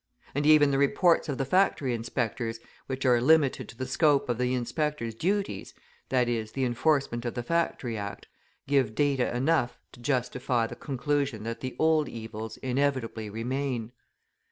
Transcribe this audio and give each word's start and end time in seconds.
And 0.33 0.47
even 0.47 0.71
the 0.71 0.79
reports 0.79 1.29
of 1.29 1.37
the 1.37 1.45
factory 1.45 1.93
inspectors, 1.93 2.59
which 2.87 3.05
are 3.05 3.21
limited 3.21 3.69
to 3.69 3.77
the 3.77 3.85
scope 3.85 4.29
of 4.29 4.39
the 4.39 4.55
inspector's 4.55 5.13
duties, 5.13 5.75
i.e., 6.11 6.41
the 6.51 6.63
enforcement 6.63 7.23
of 7.23 7.35
the 7.35 7.43
Factory 7.43 7.99
Act, 7.99 8.25
give 8.65 8.95
data 8.95 9.37
enough 9.37 9.77
to 9.91 9.99
justify 9.99 10.65
the 10.65 10.75
conclusion 10.75 11.43
that 11.43 11.59
the 11.59 11.75
old 11.77 12.09
evils 12.09 12.57
inevitably 12.63 13.29
remain. 13.29 13.91